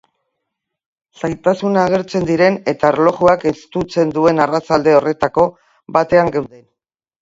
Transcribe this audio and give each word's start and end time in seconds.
Zailtasunak 1.21 1.83
agertzen 1.91 2.25
diren 2.31 2.59
eta 2.75 2.93
erlojuak 2.95 3.47
estutzen 3.55 4.17
duen 4.19 4.45
arratsalde 4.49 5.01
horretako 5.01 5.49
batean 6.01 6.39
geunden. 6.39 6.71